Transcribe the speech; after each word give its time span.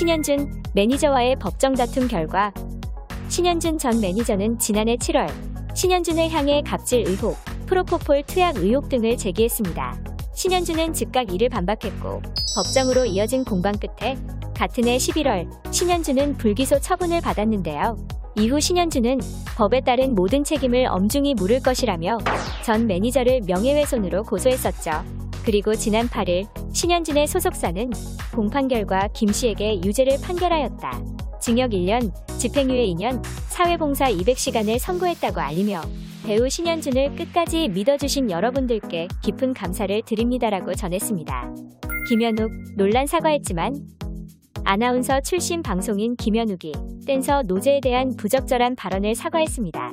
신현준 0.00 0.62
매니저와의 0.72 1.36
법정 1.36 1.74
다툼 1.74 2.08
결과 2.08 2.54
신현준 3.28 3.76
전 3.76 4.00
매니저는 4.00 4.58
지난해 4.58 4.96
7월 4.96 5.30
신현준을 5.76 6.30
향해 6.30 6.62
갑질 6.64 7.06
의혹, 7.06 7.36
프로포폴 7.66 8.22
투약 8.22 8.56
의혹 8.56 8.88
등을 8.88 9.18
제기했습니다. 9.18 9.98
신현준은 10.34 10.94
즉각 10.94 11.30
이를 11.34 11.50
반박했고 11.50 12.22
법정으로 12.56 13.04
이어진 13.04 13.44
공방 13.44 13.74
끝에 13.74 14.16
같은 14.56 14.88
해 14.88 14.96
11월 14.96 15.46
신현준은 15.70 16.38
불기소 16.38 16.80
처분을 16.80 17.20
받았는데요. 17.20 17.98
이후 18.38 18.58
신현준은 18.58 19.20
법에 19.54 19.82
따른 19.82 20.14
모든 20.14 20.44
책임을 20.44 20.86
엄중히 20.86 21.34
물을 21.34 21.60
것이라며 21.60 22.16
전 22.64 22.86
매니저를 22.86 23.42
명예훼손으로 23.42 24.22
고소했었죠. 24.22 25.19
그리고 25.44 25.74
지난 25.74 26.08
8일 26.08 26.48
신현준의 26.74 27.26
소속사는 27.26 27.90
공판 28.34 28.68
결과 28.68 29.08
김 29.08 29.32
씨에게 29.32 29.80
유죄를 29.84 30.18
판결하였다. 30.22 31.02
징역 31.40 31.70
1년, 31.70 32.12
집행유예 32.38 32.86
2년, 32.88 33.22
사회봉사 33.48 34.12
200시간을 34.12 34.78
선고했다고 34.78 35.40
알리며 35.40 35.80
배우 36.24 36.48
신현준을 36.48 37.16
끝까지 37.16 37.68
믿어주신 37.68 38.30
여러분들께 38.30 39.08
깊은 39.22 39.54
감사를 39.54 40.02
드립니다라고 40.02 40.74
전했습니다. 40.74 41.54
김현욱 42.08 42.50
논란 42.76 43.06
사과했지만 43.06 43.74
아나운서 44.64 45.20
출신 45.20 45.62
방송인 45.62 46.16
김현욱이 46.16 46.72
댄서 47.06 47.42
노제에 47.42 47.80
대한 47.80 48.14
부적절한 48.16 48.76
발언을 48.76 49.14
사과했습니다. 49.14 49.89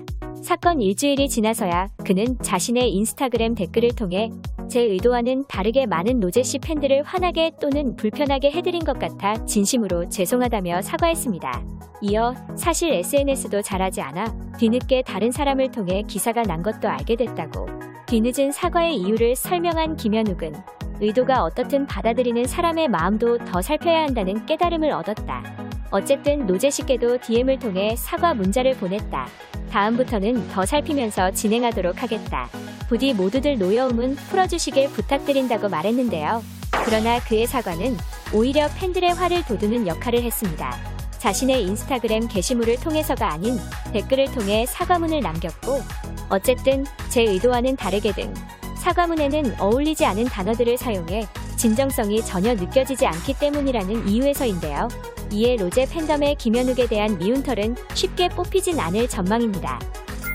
사건 0.48 0.80
일주일이 0.80 1.28
지나서야 1.28 1.90
그는 2.06 2.38
자신의 2.42 2.94
인스타그램 2.94 3.54
댓글을 3.54 3.90
통해 3.90 4.30
제 4.70 4.80
의도와는 4.80 5.44
다르게 5.50 5.86
많은 5.86 6.22
노제 6.22 6.42
씨 6.42 6.58
팬들을 6.60 7.04
화나게 7.04 7.52
또는 7.60 7.98
불편하게 7.98 8.52
해드린 8.52 8.86
것 8.86 8.98
같아 8.98 9.46
진심으로 9.46 10.08
죄송하다며 10.08 10.84
사과했습니다. 10.84 11.64
이어 12.00 12.34
사실 12.56 12.94
SNS도 12.94 13.62
잘하지 13.62 14.00
않아 14.00 14.54
뒤늦게 14.58 15.02
다른 15.02 15.34
사람을 15.34 15.72
통해 15.72 16.04
기사가 16.08 16.44
난 16.44 16.64
것도 16.64 16.88
알게 16.88 17.18
됐다고 17.18 17.68
뒤늦은 18.06 18.54
사과의 18.54 18.96
이유를 18.96 19.36
설명한 19.36 19.98
김현욱은 19.98 20.54
의도가 21.02 21.44
어떻든 21.44 21.86
받아들이는 21.88 22.46
사람의 22.46 22.88
마음도 22.88 23.38
더 23.38 23.62
살펴야 23.62 24.04
한다는 24.04 24.46
깨달음을 24.46 24.92
얻었다. 24.92 25.67
어쨌든 25.92 26.46
노제 26.46 26.70
씨께도 26.70 27.20
DM을 27.20 27.60
통해 27.60 27.96
사과 27.96 28.34
문자를 28.34 28.76
보냈다. 28.76 29.28
다음부터는 29.72 30.50
더 30.50 30.66
살피면서 30.66 31.32
진행하도록 31.32 32.02
하겠다. 32.02 32.50
부디 32.88 33.14
모두들 33.14 33.58
노여움은 33.58 34.16
풀어주시길 34.16 34.90
부탁드린다고 34.90 35.70
말했는데요. 35.70 36.44
그러나 36.86 37.20
그의 37.20 37.48
사과는 37.48 37.98
오히려 38.34 38.68
팬들의 38.78 39.14
화를 39.14 39.44
돋우는 39.46 39.88
역할을 39.88 40.24
했습니다. 40.24 40.76
자신의 41.18 41.64
인스타그램 41.64 42.28
게시물을 42.28 42.78
통해서가 42.78 43.32
아닌 43.32 43.58
댓글을 43.92 44.32
통해 44.32 44.66
사과문을 44.66 45.20
남겼고 45.22 45.82
어쨌든 46.30 46.86
제 47.10 47.24
의도와는 47.24 47.76
다르게 47.76 48.14
등 48.14 48.34
사과문에는 48.78 49.60
어울리지 49.60 50.06
않은 50.06 50.26
단어들을 50.26 50.78
사용해 50.78 51.28
진정성이 51.58 52.24
전혀 52.24 52.54
느껴지지 52.54 53.06
않기 53.08 53.34
때문이라는 53.40 54.08
이유에서인데요. 54.08 54.88
이에 55.32 55.56
로제 55.56 55.88
팬덤의 55.90 56.36
김현욱에 56.36 56.88
대한 56.88 57.18
미운 57.18 57.44
털은 57.44 57.76
쉽게 57.94 58.30
뽑히진 58.30 58.80
않을 58.80 59.08
전망입니다. 59.08 59.80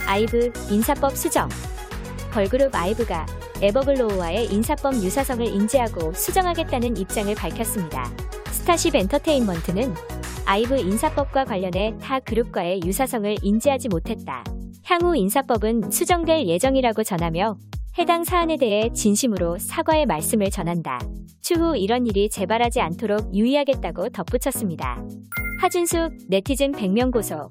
아이브 0.06 0.52
인사법 0.70 1.16
수정 1.16 1.48
걸그룹 2.32 2.74
아이브가 2.74 3.26
에버글로우와의 3.60 4.52
인사법 4.52 4.94
유사성을 4.96 5.46
인지하고 5.46 6.12
수정하겠다는 6.12 6.96
입장을 6.96 7.32
밝혔습니다. 7.34 8.10
스타쉽 8.50 8.94
엔터테인먼트는 8.94 9.94
아이브 10.44 10.76
인사법과 10.76 11.44
관련해 11.44 11.94
타 12.00 12.18
그룹과의 12.18 12.80
유사성을 12.84 13.36
인지하지 13.42 13.88
못했다. 13.88 14.42
향후 14.84 15.16
인사법은 15.16 15.90
수정될 15.90 16.46
예정이라고 16.46 17.04
전하며 17.04 17.56
해당 17.98 18.24
사안에 18.24 18.56
대해 18.56 18.90
진심으로 18.94 19.58
사과의 19.58 20.06
말씀을 20.06 20.50
전한다. 20.50 20.98
추후 21.42 21.76
이런 21.76 22.06
일이 22.06 22.30
재발하지 22.30 22.80
않도록 22.80 23.34
유의하겠다고 23.34 24.08
덧붙였습니다. 24.08 25.04
하준수 25.60 26.08
네티즌 26.28 26.72
100명 26.72 27.12
고소 27.12 27.50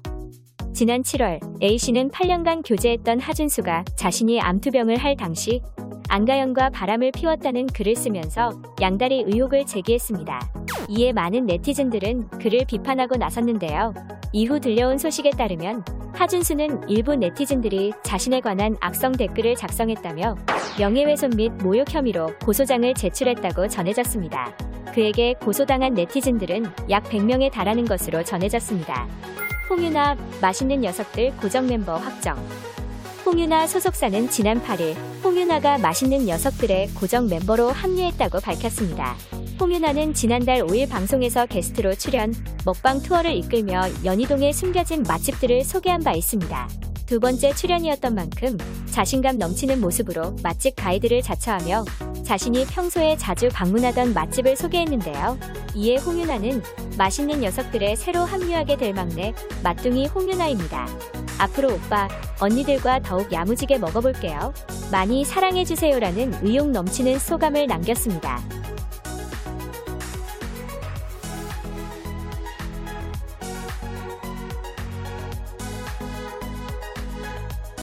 지난 0.74 1.02
7월 1.02 1.38
A씨는 1.62 2.10
8년간 2.10 2.62
교제했던 2.66 3.20
하준수가 3.20 3.84
자신이 3.94 4.40
암투병을 4.40 4.96
할 4.96 5.16
당시 5.16 5.62
안가연과 6.08 6.70
바람을 6.70 7.12
피웠다는 7.12 7.66
글을 7.68 7.94
쓰면서 7.94 8.60
양다리 8.80 9.24
의혹을 9.28 9.64
제기했습니다. 9.64 10.40
이에 10.88 11.12
많은 11.12 11.46
네티즌들은 11.46 12.30
그를 12.30 12.64
비판하고 12.66 13.16
나섰는데요. 13.16 13.94
이후 14.32 14.58
들려온 14.58 14.98
소식에 14.98 15.30
따르면 15.30 15.84
하준수는 16.14 16.88
일부 16.88 17.16
네티즌들이 17.16 17.92
자신에 18.02 18.40
관한 18.40 18.76
악성 18.80 19.12
댓글을 19.12 19.56
작성했다며 19.56 20.36
명예훼손 20.78 21.30
및 21.36 21.50
모욕 21.62 21.92
혐의로 21.92 22.32
고소장을 22.44 22.94
제출했다고 22.94 23.68
전해졌습니다. 23.68 24.56
그에게 24.94 25.34
고소당한 25.34 25.94
네티즌들은 25.94 26.66
약 26.90 27.04
100명에 27.04 27.50
달하는 27.50 27.84
것으로 27.84 28.22
전해졌습니다. 28.22 29.08
홍유나 29.70 30.16
맛있는 30.40 30.82
녀석들 30.82 31.32
고정 31.36 31.66
멤버 31.66 31.96
확정. 31.96 32.36
홍유나 33.24 33.66
소속사는 33.66 34.28
지난 34.28 34.60
8일 34.62 34.94
홍유나가 35.24 35.78
맛있는 35.78 36.26
녀석들의 36.26 36.88
고정 36.88 37.28
멤버로 37.28 37.70
합류했다고 37.70 38.40
밝혔습니다. 38.40 39.16
홍윤아는 39.62 40.12
지난달 40.14 40.62
5일 40.62 40.90
방송에서 40.90 41.46
게스트로 41.46 41.94
출연, 41.94 42.34
먹방 42.64 43.00
투어를 43.00 43.36
이끌며 43.36 43.82
연희동에 44.04 44.50
숨겨진 44.50 45.04
맛집들을 45.04 45.62
소개한 45.62 46.02
바 46.02 46.14
있습니다. 46.14 46.68
두 47.06 47.20
번째 47.20 47.54
출연이었던 47.54 48.12
만큼 48.12 48.58
자신감 48.86 49.38
넘치는 49.38 49.80
모습으로 49.80 50.34
맛집 50.42 50.74
가이드를 50.74 51.22
자처하며 51.22 51.84
자신이 52.24 52.66
평소에 52.66 53.16
자주 53.16 53.50
방문하던 53.52 54.14
맛집을 54.14 54.56
소개했는데요. 54.56 55.38
이에 55.76 55.94
홍윤아는 55.94 56.60
맛있는 56.98 57.42
녀석들에 57.42 57.94
새로 57.94 58.24
합류하게 58.24 58.76
될 58.76 58.92
막내 58.92 59.32
맛둥이 59.62 60.08
홍윤아입니다. 60.08 60.88
앞으로 61.38 61.74
오빠, 61.74 62.08
언니들과 62.40 63.02
더욱 63.02 63.32
야무지게 63.32 63.78
먹어볼게요. 63.78 64.52
많이 64.90 65.24
사랑해주세요라는 65.24 66.40
의욕 66.42 66.68
넘치는 66.72 67.20
소감을 67.20 67.68
남겼습니다. 67.68 68.42